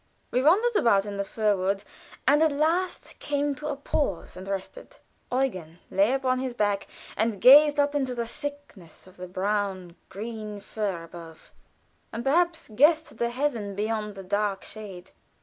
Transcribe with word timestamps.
We 0.31 0.41
wandered 0.41 0.75
about 0.75 1.05
in 1.05 1.17
the 1.17 1.23
fir 1.23 1.55
wood, 1.55 1.83
and 2.27 2.41
at 2.41 2.51
last 2.51 3.19
came 3.19 3.53
to 3.53 3.67
a 3.67 3.75
pause 3.75 4.35
and 4.35 4.47
rested. 4.47 4.97
Eugen 5.31 5.77
lay 5.91 6.13
upon 6.13 6.39
his 6.39 6.55
back 6.55 6.87
and 7.15 7.39
gazed 7.39 7.79
up 7.79 7.93
into 7.93 8.15
the 8.15 8.25
thickness 8.25 9.05
of 9.05 9.31
brown 9.31 9.95
green 10.09 10.59
fir 10.59 11.03
above, 11.03 11.51
and 12.11 12.23
perhaps 12.23 12.67
guessed 12.69 13.11
at 13.11 13.19
the 13.19 13.29
heaven 13.29 13.75
beyond 13.75 14.15
the 14.15 14.23
dark 14.23 14.63
shade. 14.63 15.11